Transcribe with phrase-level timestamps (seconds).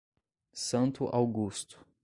[0.65, 1.77] Santo Augusto